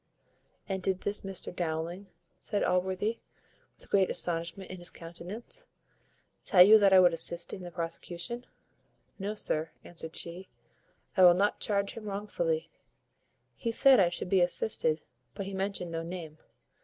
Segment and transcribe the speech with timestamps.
[0.67, 2.07] "And did this Mr Dowling,"
[2.39, 3.19] says Allworthy,
[3.77, 5.67] with great astonishment in his countenance,
[6.43, 8.47] "tell you that I would assist in the prosecution?"
[9.19, 10.47] "No, sir," answered she,
[11.15, 12.67] "I will not charge him wrongfully.
[13.55, 15.01] He said I should be assisted,
[15.35, 16.39] but he mentioned no name.